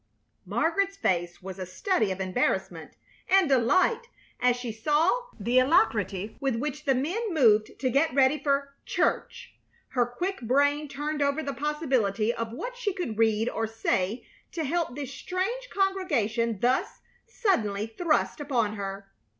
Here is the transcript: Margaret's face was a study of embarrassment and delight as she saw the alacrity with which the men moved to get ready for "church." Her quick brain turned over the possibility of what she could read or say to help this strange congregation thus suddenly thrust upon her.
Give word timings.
Margaret's 0.47 0.97
face 0.97 1.43
was 1.43 1.59
a 1.59 1.65
study 1.67 2.09
of 2.11 2.19
embarrassment 2.19 2.93
and 3.29 3.47
delight 3.47 4.07
as 4.39 4.55
she 4.55 4.71
saw 4.71 5.27
the 5.39 5.59
alacrity 5.59 6.37
with 6.39 6.55
which 6.55 6.85
the 6.85 6.95
men 6.95 7.31
moved 7.35 7.77
to 7.79 7.89
get 7.91 8.11
ready 8.11 8.41
for 8.41 8.73
"church." 8.83 9.53
Her 9.89 10.07
quick 10.07 10.41
brain 10.41 10.87
turned 10.87 11.21
over 11.21 11.43
the 11.43 11.53
possibility 11.53 12.33
of 12.33 12.51
what 12.51 12.75
she 12.75 12.93
could 12.95 13.19
read 13.19 13.47
or 13.47 13.67
say 13.67 14.25
to 14.53 14.63
help 14.63 14.95
this 14.95 15.13
strange 15.13 15.69
congregation 15.69 16.57
thus 16.61 17.01
suddenly 17.27 17.85
thrust 17.85 18.39
upon 18.39 18.77
her. 18.77 19.07